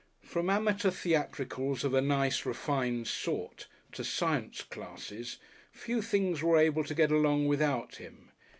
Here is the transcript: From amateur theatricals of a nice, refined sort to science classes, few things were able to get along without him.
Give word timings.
From 0.23 0.49
amateur 0.49 0.89
theatricals 0.89 1.83
of 1.83 1.93
a 1.93 2.01
nice, 2.01 2.43
refined 2.43 3.05
sort 3.07 3.67
to 3.91 4.03
science 4.03 4.63
classes, 4.63 5.37
few 5.71 6.01
things 6.01 6.41
were 6.41 6.57
able 6.57 6.83
to 6.85 6.95
get 6.95 7.11
along 7.11 7.45
without 7.45 7.97
him. 7.97 8.31